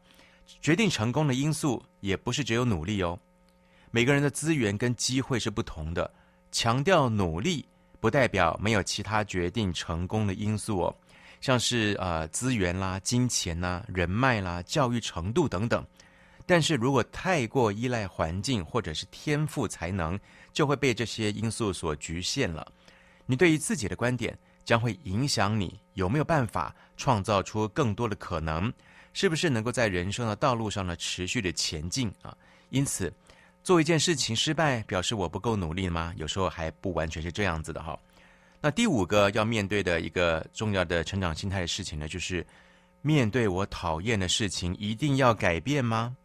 [0.61, 3.19] 决定成功的因素也不是只有努力哦，
[3.97, 6.13] 每个人的资源跟机会是不同的。
[6.53, 7.67] 强调努力，
[7.99, 10.97] 不代表没有其他决定成功的因素哦，
[11.41, 15.83] 像是呃资源啦、金钱啦、人脉啦、教育程度等等。
[16.45, 20.21] 但是如果太过依赖环境或者是天赋才能，
[20.53, 22.71] 就会被这些因素所局限了。
[23.25, 28.71] 你对于自己的观点将会影响你有没有办法创造出更多的可能，
[29.15, 32.37] 是不是能够在人生的道路上呢持续的前进啊？
[32.69, 33.11] 因此。
[33.67, 36.15] 做一件事情失败，表示我不够努力吗？
[36.17, 37.99] 有时候还不完全是这样子的哈。
[38.61, 42.47] 那第五个要面对的一个重要的成长心态的事情呢，就是
[43.03, 46.17] 面对我讨厌的事情，一定要改变吗？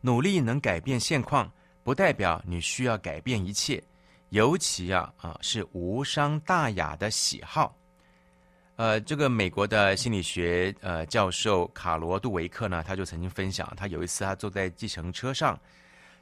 [0.00, 1.48] 努力能改变现况，
[1.84, 3.80] 不代表你需要改变一切，
[4.30, 7.72] 尤其啊啊是无伤大雅的喜好。
[8.74, 15.56] 呃，这个美国的心理学呃教授卡罗杜维克呢，他就曾经分享，他有一次他坐在计程车上。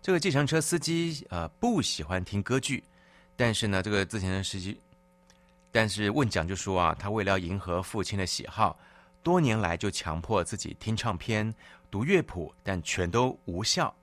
[0.03, 2.83] 这个计程车司机呃不喜欢听歌剧，
[3.37, 4.77] 但是呢，这个自行车司机，
[5.71, 8.77] 但是问讲就说啊，他为了要迎合父亲的喜好，
[9.23, 11.55] 多年来就强迫自己听唱片、
[11.89, 13.95] 读乐谱，但全都无效。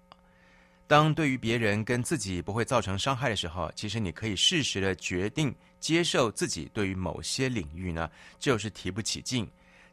[0.88, 8.10] 当对于别人跟自己不会造成伤害的时候，其实你可以适时的决定接受自己对于某些领域呢
[8.40, 9.46] 就是提不起劲，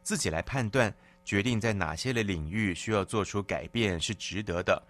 [0.03, 0.91] 自己来判断
[1.25, 4.81] 决定在哪些的领域需要做出改变是值得的。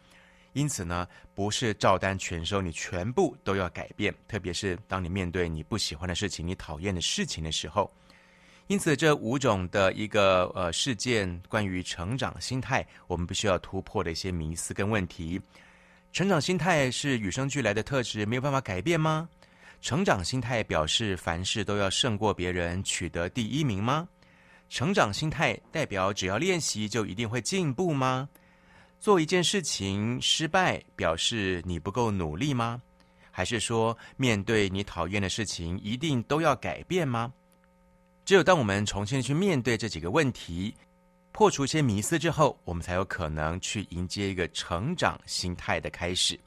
[0.58, 4.12] 因此呢，不是照单全收，你全部都要改变。
[4.28, 7.94] 特别是当你面对你不喜欢的事情、你讨厌的事情的时候。
[8.66, 15.40] 因此，这五种的一个呃事件，关于成长心态，我们必须要突破的一些迷思跟问题。
[16.12, 19.30] 成长心态是与生俱来的特质，没有办法改变吗？
[19.80, 24.10] 成长心态表示凡事都要胜过别人，取得第一名吗？
[24.70, 28.28] 成长心态代表只要练习就一定会进步吗？
[29.00, 32.82] 做一件事情失败，表示你不够努力吗？
[33.32, 37.32] 还是说面对你讨厌的事情，一定都要改变吗？
[38.26, 40.74] 只有当我们重新去面对这几个问题，
[41.32, 46.38] 破除一些迷思之后，我们才有可能去迎接一个成长心态的开始。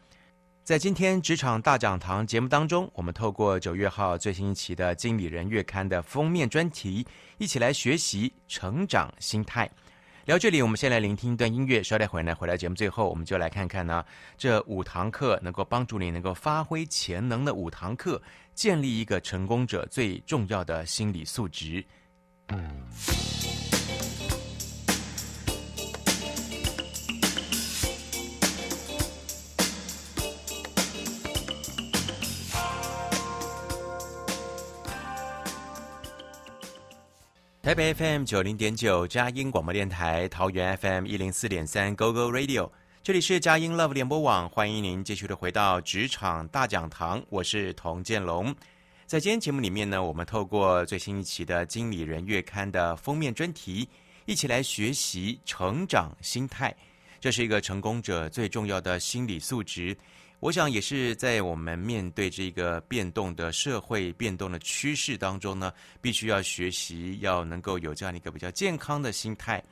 [0.64, 7.06] 在今天职场大讲堂节目当中，我们透过九月号最新一期的《经理人月刊》的封面专题，
[7.38, 9.70] 一起来学习成长心态。
[10.30, 11.82] 聊这里，我们先来聆听一段音乐。
[11.82, 14.04] 稍待回来，回来节目最后，我们就来看看呢，
[14.38, 18.22] 这五堂课能够帮助你能够发挥潜能的五堂课，
[18.54, 21.84] 建立一个成功者最重要的心理素质。
[22.46, 22.80] 嗯。
[37.62, 42.70] 台北 FM 九零点九佳音广播电台，桃园 FM 一零四点三 Go Go Radio，
[43.02, 48.56] 这里是佳音 Love 联播网，欢迎您继续的回到职场大讲堂，我是童建龙。
[49.04, 53.86] 在今天节目里面呢，我们透过最新一期的《经理人月刊》的封面专题，
[54.24, 56.74] 一起来学习成长心态，
[57.20, 59.94] 这是一个成功者最重要的心理素质。
[60.40, 65.70] 我想也是在我们面对这个变动的社会、变动的趋势当中呢，
[66.00, 69.62] 必须要学习，要能够有这样的一个比较健康的心态。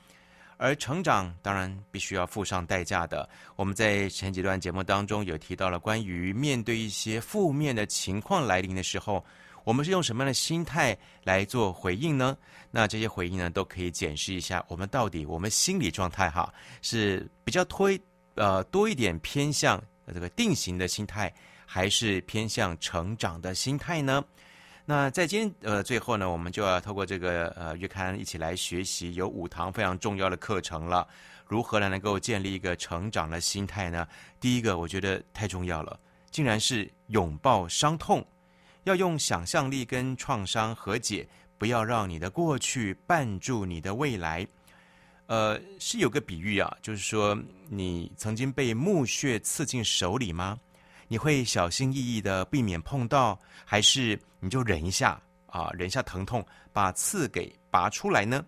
[0.59, 3.27] 而成长当然必须要付上代价的。
[3.57, 9.25] 我们在前几段节目当中有提到了关于面对一些负面的情况来临的时候，
[9.65, 12.37] 我们是用什么样的心态来做回应呢？
[12.71, 16.53] 那这些回应呢，都可以检视一下，我们到底我们心理状态哈，
[16.83, 17.99] 是比较推
[18.35, 19.83] 呃多一点偏向
[20.13, 21.33] 这个定型的心态，
[21.67, 24.25] 还是偏向成长的心态呢？
[24.85, 31.07] 那在今天呃最后呢，我们就要透过这个呃月刊一起来学习有五堂非常重要的课程了。
[31.47, 34.07] 如何来能够建立一个成长的心态呢？
[34.41, 35.99] 第一个，我觉得太重要了，
[36.31, 38.27] 竟然是拥抱伤痛，
[38.85, 41.29] 要用想象力跟创伤和解，
[41.59, 44.47] 不要让你的过去绊住你的未来。
[45.29, 50.59] 呃，是有个比喻啊，就是说你曾经被木屑刺进手里吗？
[51.07, 58.43] 你会小心翼翼的避免碰到，还是你就忍一下啊，忍一下疼痛，把刺给拔出来呢？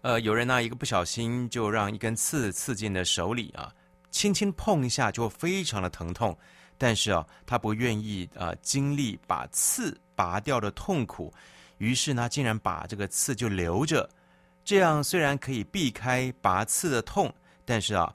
[0.00, 3.72] 呃，有人呢，一个不小心就让一根刺刺进了手里啊，
[4.10, 6.36] 轻轻碰一下就非常的疼痛，
[6.76, 11.32] 但是啊，他不愿意呃经历把刺拔掉的痛苦，
[11.78, 14.08] 于是呢，竟然把这个刺就留着，
[14.66, 17.32] 这样虽然可以避开拔刺的痛，
[17.64, 18.12] 但是啊，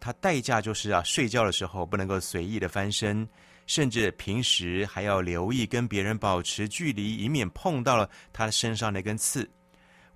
[0.00, 3.26] 他代价就是啊，睡觉的时候不能够随意的翻身，
[3.68, 9.48] 甚至平时还要留意跟别人保持距离，以免碰到了他身上那根刺。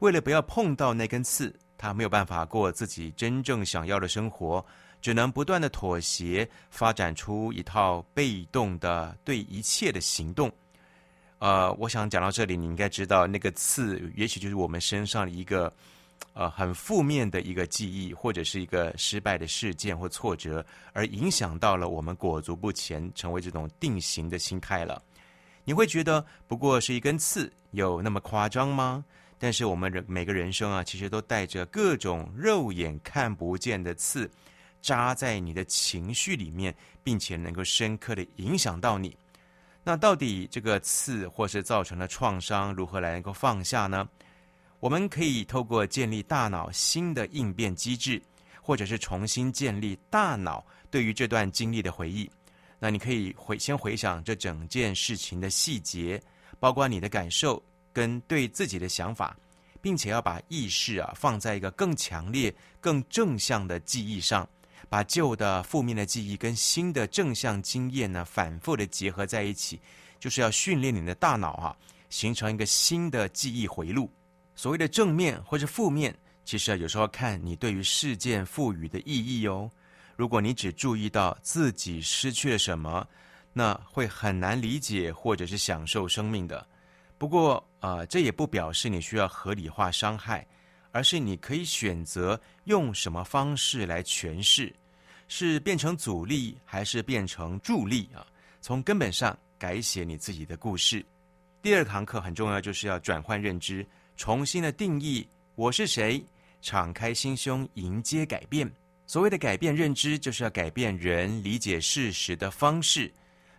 [0.01, 4.65] 为了不要碰到那根刺，他没有办法过自己真正想要的生活，
[5.01, 10.51] 只能不断的妥协，发展出一套被动的对一切的行动。
[11.39, 15.73] 呃，我想讲到这里，你应该知道，那个刺也许就是我们身上的一个
[16.33, 25.01] 呃很负面的一个记忆，或者是一个失败的事件或挫折，而影响到了我们裹足不前，成为这种定型的心态了。
[25.65, 29.05] 你会觉得不过是一根刺，有那么夸张吗？
[29.39, 34.29] 但是我们人每个人生啊，其实都带着各种肉眼看不见的刺，
[34.83, 36.75] 扎在你的情绪里面，
[37.05, 39.17] 并且能够深刻的影响到你。
[39.89, 44.07] 那到底这个刺或是造成的创伤，如何来能够放下呢？
[44.81, 48.21] 我们可以透过建立大脑新的应变机制，
[48.61, 52.31] 或者是重新建立大脑对于这段经历的回忆。
[52.79, 56.23] 那你可以回先回想这整件事情的细节，
[56.61, 57.63] 包括你的感受。
[57.91, 59.35] 跟对自己的想法，
[59.81, 64.47] 并且要把意识啊放在一个更强烈、更正向的记忆上，
[64.89, 69.81] 把旧的负面的记忆跟新的正向经验呢反复的结合在一起，
[70.19, 71.77] 就是要训练你的大脑啊，
[72.11, 74.11] 形成一个新的记忆回路。
[74.55, 79.71] 所谓的正面或者负面，其实啊有时候看你对于事件赋予的意义哦。
[80.17, 83.07] 如果你只注意到自己失去了什么，
[83.53, 86.67] 那会很难理解或者是享受生命的。
[87.17, 90.47] 不过，啊、呃，这也不表示你需要合理化伤害，
[90.93, 94.75] 而是你可以选择用什么方式来诠释，
[95.29, 98.27] 是变成阻力还是变成助力啊？
[98.61, 101.05] 从根本上改写你自己的故事。
[101.61, 103.87] 第二堂课很重要，就是要转换认知，
[104.17, 106.25] 重新的定义我是谁，
[106.63, 108.71] 敞开心胸迎接改变。
[109.07, 113.13] 所谓的改变认知，就是要改变人理解事实的方式。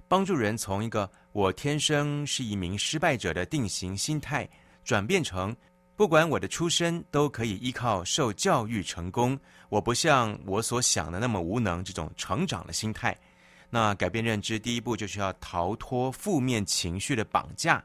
[0.07, 4.47] 帮助人从一个我天生是一名失败者的定型心态，
[4.83, 5.55] 转变成
[5.99, 9.37] 不管我的出身都可以依靠受教育成功，
[9.67, 13.13] 我不像我所想的那么无能这种成长的心态。
[13.69, 17.83] 那改变认知第一步就是要逃脱负面情绪的绑架。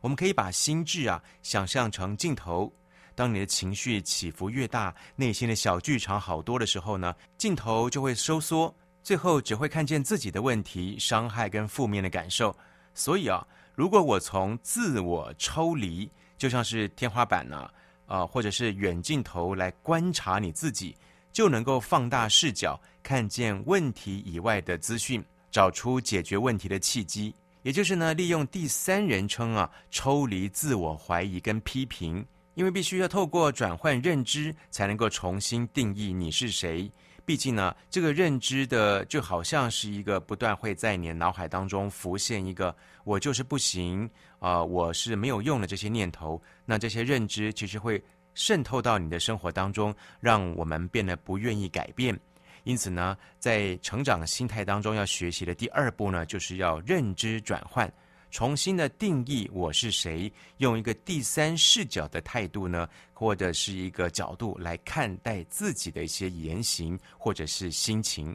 [0.00, 2.68] 我们可以把心智啊想象成镜头，
[3.14, 8.74] 当你的情绪起伏越大，内心的小剧场好多的时候呢，镜头就会收缩。
[9.04, 12.52] 最后只会看见自己的问题、伤害跟负面的感受。
[12.92, 13.46] 所以啊，
[13.76, 16.10] 如果我从自我抽离，
[16.42, 17.70] 就像是天花板呢，
[18.04, 20.92] 啊，啊，或者是远镜头来观察你自己，
[21.32, 27.32] 就能够放大视角，看见问题以外的资讯，找出解决问题的契机。
[27.62, 36.90] 也就是呢，利用第三人称啊，抽离自我怀疑跟批评，因为必须要透过转换认知，才能够重新定义你是谁。
[37.24, 44.10] 毕竟呢，这个认知的就好像是一个不断会在你的脑海当中浮现一个“我就是不行”
[44.40, 46.40] 啊、，“我是没有用”的这些念头。
[46.64, 48.02] 那这些认知其实会
[48.34, 52.18] 渗透到你的生活当中，让我们变得不愿意改变。
[52.64, 57.92] 因此呢，在成长心态当中要学习的第二步呢，就是要认知转换。
[58.32, 68.34] 重新的定义我是谁，用一个第三视角的态度呢，或者是一个角度来看待自己的一些言行或者是心情。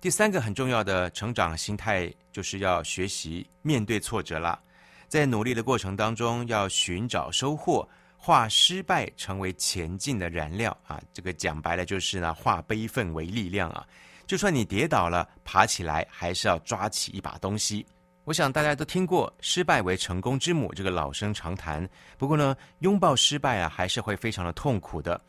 [0.00, 4.56] 第三个很重要的成长心态，就是要学习面对挫折了。
[5.08, 11.02] 在努力的过程当中，要寻找收获，化失败成为前进的燃料啊！
[11.12, 13.84] 这个讲白了就是呢，化悲愤为力量啊！
[14.28, 17.84] 就算你跌倒了，爬起来还是要抓起一把东西。
[18.24, 21.86] 我想大家都听过“失败为成功之母”这个老生常谈。
[22.16, 25.20] 不过呢，拥抱失败啊，还是会非常的痛苦的。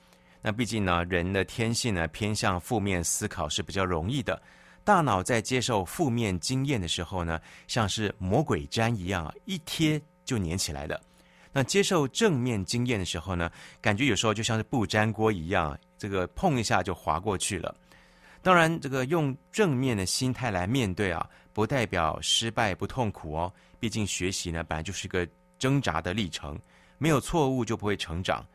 [0.42, 4.42] 那毕竟呢，人的天性呢，偏向负面思考是比较容易的。
[4.86, 7.38] 大脑在接受负面经验的时候呢，
[7.68, 11.02] 像是魔鬼粘一样啊，一贴就粘起来的。
[11.52, 17.76] 那接受正面经验的时候呢，感觉有时候就像是不粘锅一样，这个碰一下就滑过去了。
[18.46, 21.28] 当然，这个用正面的心态来面对啊。
[21.52, 25.28] 不代表失败不痛苦哦，毕竟学习呢本来就是一个
[25.58, 26.60] 挣扎的历程，
[27.00, 28.46] 没有错误就不会成长。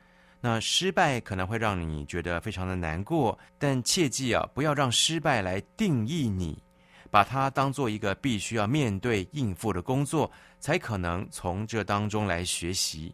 [0.41, 6.63] 那失败可能会让你觉得非常的难过，但切记啊，不要让失败来定义你，
[7.11, 10.31] 把它当做一个必须要面对应付的工作，
[10.61, 13.13] 才可能从这当中来学习。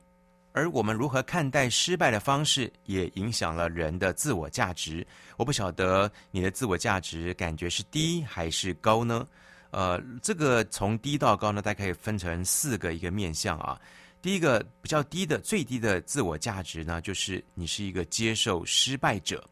[0.56, 5.06] 而我们如何看待失败的方式，也影响了人的自我价值。
[5.36, 9.28] 我不晓得你的自我价值感觉是低还是高呢？
[9.70, 13.78] 呃，这个从低到高呢，大概可以分成四个一个面向啊。
[14.22, 19.46] 第一个比较低的、最低的自我价值呢，就是你是一个接受失败者，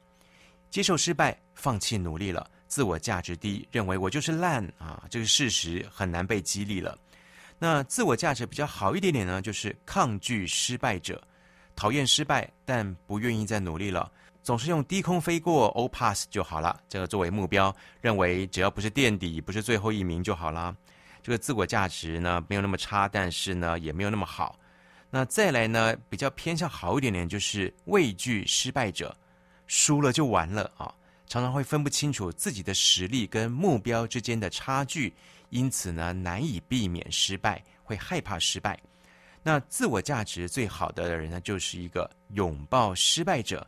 [0.70, 6.98] 接受失败，放弃努力了，自我价值低，认为我就是烂啊，这个事实很难被激励了。
[7.64, 11.18] 那自我价值比较好一点点呢，就是抗拒失败者，
[11.74, 14.12] 讨厌失败，但不愿意再努力了。
[14.42, 16.78] 总是用低空飞过，all pass 就好了。
[16.90, 20.76] 这个作为目标，认为只要不是垫底，不是最后一名就好了。
[21.22, 24.58] 这个自我价值呢，没有那么差，但是呢，也没有那么好。
[25.08, 29.16] 那再来呢，比较偏向好一点点，就是畏惧失败者，
[29.66, 30.94] 输了就完了啊。
[31.26, 35.14] 常常会分不清楚自己的实力跟目标之间的差距，
[35.54, 38.76] 因此呢，难以避免失败，会害怕失败。
[39.40, 43.64] 那自我价值最好的人呢，就是一个拥抱失败者。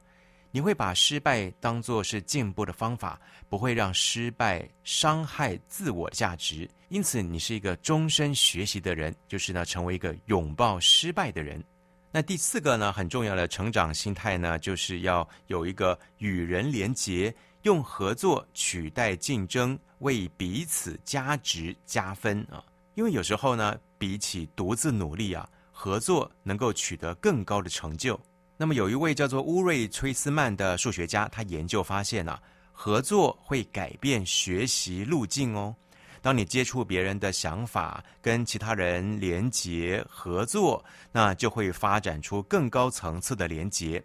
[0.50, 6.68] 你会把失败当作是进步的方法，不会让失败伤害自我价值。
[6.88, 11.62] 因此，你是一个终身学习的人，就是呢，成为一个拥抱失败的人。
[12.10, 17.32] 那第四个呢，很重要的成长心态呢，就是要有一个与人连结，
[17.66, 22.62] 用合作取代竞争，为彼此加值加分啊。
[22.94, 28.18] 因为有时候呢，比起独自努力啊，合作能够取得更高的成就。
[28.56, 32.40] 那么有一位叫做乌瑞崔斯曼的数学家，他研究发现啊，
[32.70, 35.74] 合作会改变学习路径哦。
[36.22, 44.00] 当你接触别人的想法，跟其他人连结合作，那就会发展出更高层次的连结。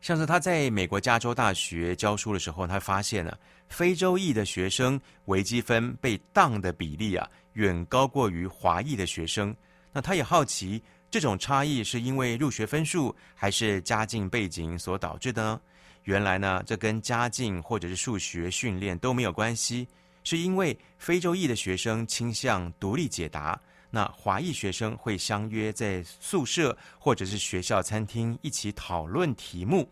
[0.00, 3.38] 像是他在美国加州大学教书的时候，他发现了
[3.68, 9.54] 非洲裔的学生微积分被当的比例啊，远高过于华裔的学生。
[9.92, 10.82] 那他也好奇。
[11.12, 15.60] 这种差异是因为入学分数还是家境背景所导致的呢？
[16.04, 19.88] 原来呢，这跟家境或者是数学训练都没有关系，
[20.22, 23.60] 是因为非洲裔的学生倾向独立解答，
[23.90, 29.88] 那华裔学生会相约在宿舍或者是学校餐厅一起讨论题目。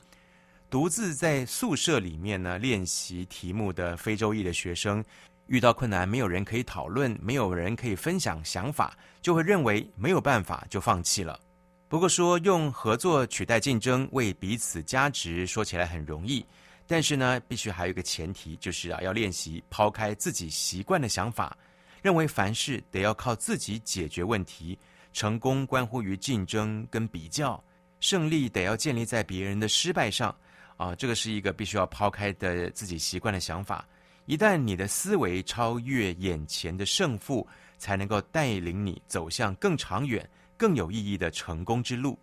[0.70, 5.03] 独自在宿舍里面呢练习题目的非洲裔的学生，
[5.46, 11.40] 遇到困难，没有人可以讨论，没有人可以分享想法，就会认为没有办法，就放弃了。
[11.88, 16.44] 不过说用合作取代竞争，为彼此加值，说起来很容易，
[16.86, 21.57] 但是呢，必须还有一个前提，就是啊，要练习抛开自己习惯的想法，
[22.03, 24.78] 认为凡事得要靠自己解决问题，
[25.12, 27.62] 成功关乎于竞争跟比较，
[28.01, 30.34] 胜利得要建立在别人的失败上，
[30.76, 33.86] 啊，这个是一个必须要抛开的自己习惯的想法。
[34.26, 37.46] 一旦你的思维超越眼前的胜负，
[37.78, 42.18] 才能够带领你走向更长远、更有意义的成功之路。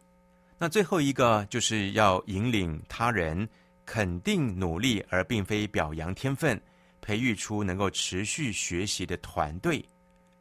[0.57, 3.47] 那最后一个就是要引领他人
[3.86, 6.61] 肯定努力，而并非表扬天分，
[7.06, 9.88] 培育出能够持续学习的团队。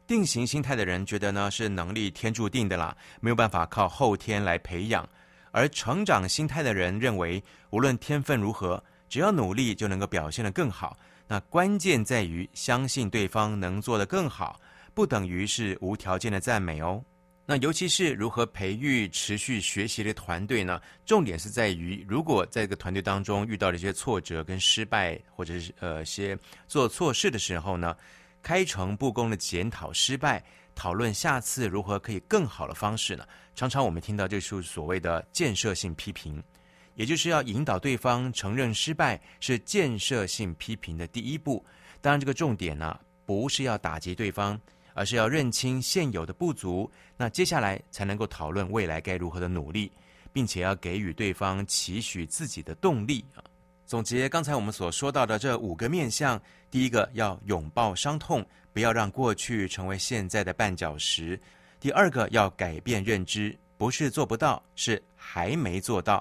[0.07, 5.03] 定型心态的人觉得呢，是能力天注定的啦，没有办法靠后天来培养；
[5.51, 10.97] 而成长心态的人认为，无论天分如何，只要努力就能够表现得更好。
[11.27, 14.59] 那关键在于相信对方能做得更好，
[14.95, 17.03] 不等于是无条件的赞美哦。
[17.45, 20.81] 那尤其是如何培育持续学习的团队呢？
[21.05, 26.35] 重点是在于，如果在这个团队当中遇到了一些挫折跟失败，或者是呃些
[26.67, 27.95] 做错事的时候呢，
[28.41, 30.43] 开诚布公的检讨失败，
[30.73, 33.23] 讨论下次如何可以更好的方式呢？
[33.53, 36.43] 常常我们听到就是所谓的建设性批评。
[36.95, 41.63] 也就是要引导对方承认失败，是建设性批评的第一步。
[42.01, 44.59] 当然，这个重点呢，不是要打击对方，
[44.95, 46.89] 而是要认清现有的不足。
[47.15, 49.91] 那接下来才能够讨论未来该如何的努力，
[50.33, 53.43] 并且要给予对方期许自己的动力啊。
[53.85, 56.41] 总结刚才我们所说到的这五个面向：
[56.71, 58.43] 第一个，要拥抱伤痛，
[58.73, 61.37] 不要让过去成为现在的绊脚石；
[61.79, 66.17] 第二个，要改变认知，不是做不到，是还没做到；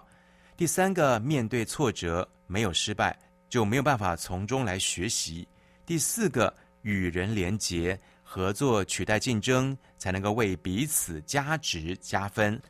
[0.59, 3.19] 第三个，面对挫折，没有失败
[3.49, 5.47] 就没有办法从中来学习；
[5.87, 6.53] 第四个，
[6.83, 7.99] 与人连结，
[8.35, 12.61] 合作取代竞争，才能够为彼此加值加分。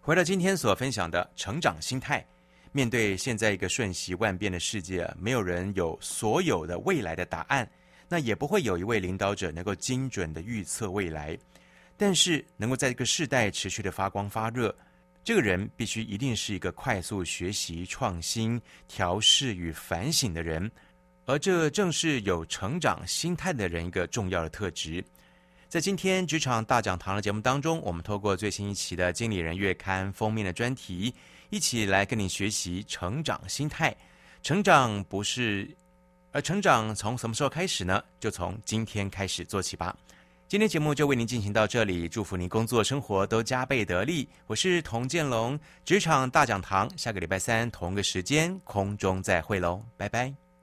[0.00, 2.26] 回到今天所分享的成长心态。
[2.72, 7.70] 面对现在一个瞬息万变的世界，没有人有所有的未来的答案，
[8.08, 11.38] 那也不会有一位领导者能够精准的预测未来。
[11.96, 14.76] 但是，能够在这个世代持续的发光发热，
[15.22, 20.68] 这个人必须一定是一个快速学习、创新、调试与反省的人，
[21.26, 25.04] 而这正是有成长心态的人一个重要的特质。
[25.68, 31.14] 在今天职场大讲堂的节目当中，我们透过最新一期的《经理人月刊》封面的专题。
[31.50, 33.94] 一起来跟你学习成长心态。
[34.42, 35.68] 成长不是，
[36.32, 38.02] 而成长从什么时候开始呢？
[38.18, 39.96] 就从今天开始做起吧。
[40.48, 44.28] 今天节目就为您进行到这里，祝福您工作生活都加倍得力。
[44.46, 50.43] 我是童建龙，职场大讲堂，下个礼拜三同个时间空中再会喽，拜拜。